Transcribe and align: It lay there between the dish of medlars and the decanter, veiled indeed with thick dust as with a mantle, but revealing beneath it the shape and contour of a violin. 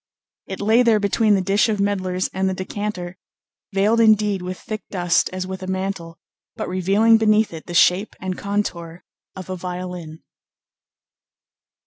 It 0.47 0.59
lay 0.59 0.81
there 0.81 0.99
between 0.99 1.35
the 1.35 1.43
dish 1.43 1.69
of 1.69 1.77
medlars 1.79 2.27
and 2.33 2.49
the 2.49 2.55
decanter, 2.55 3.19
veiled 3.71 3.99
indeed 3.99 4.41
with 4.41 4.57
thick 4.59 4.81
dust 4.89 5.29
as 5.31 5.45
with 5.45 5.61
a 5.61 5.67
mantle, 5.67 6.17
but 6.55 6.67
revealing 6.67 7.19
beneath 7.19 7.53
it 7.53 7.67
the 7.67 7.75
shape 7.75 8.15
and 8.19 8.35
contour 8.35 9.03
of 9.35 9.47
a 9.47 9.55
violin. 9.55 10.23